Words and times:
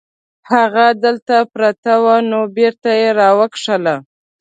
هغه 0.51 0.85
هلته 1.03 1.35
پرته 1.53 1.91
وه 2.03 2.15
نو 2.29 2.39
بیرته 2.55 2.89
یې 3.01 3.09
راوکښله. 3.19 3.95